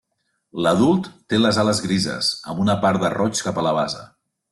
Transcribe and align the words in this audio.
L'adult 0.67 1.09
té 1.33 1.39
les 1.41 1.59
ales 1.63 1.81
grises 1.87 2.31
amb 2.53 2.63
una 2.65 2.77
part 2.87 3.03
de 3.05 3.13
roig 3.17 3.43
cap 3.49 3.61
a 3.63 3.67
la 3.69 3.75
base. 3.81 4.03